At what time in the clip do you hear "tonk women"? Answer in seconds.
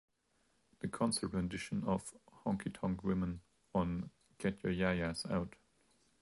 2.73-3.41